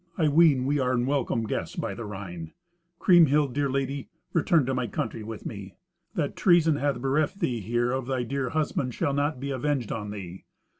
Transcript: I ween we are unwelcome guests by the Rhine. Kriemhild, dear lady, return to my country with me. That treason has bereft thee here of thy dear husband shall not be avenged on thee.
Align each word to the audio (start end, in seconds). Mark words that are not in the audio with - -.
I 0.17 0.29
ween 0.29 0.65
we 0.65 0.79
are 0.79 0.93
unwelcome 0.93 1.43
guests 1.43 1.75
by 1.75 1.93
the 1.93 2.05
Rhine. 2.05 2.53
Kriemhild, 2.97 3.53
dear 3.53 3.69
lady, 3.69 4.09
return 4.33 4.65
to 4.65 4.73
my 4.73 4.87
country 4.87 5.21
with 5.21 5.45
me. 5.45 5.75
That 6.15 6.35
treason 6.35 6.77
has 6.77 6.97
bereft 6.97 7.39
thee 7.39 7.59
here 7.59 7.91
of 7.91 8.07
thy 8.07 8.23
dear 8.23 8.49
husband 8.49 8.95
shall 8.95 9.13
not 9.13 9.39
be 9.39 9.51
avenged 9.51 9.91
on 9.91 10.09
thee. 10.09 10.45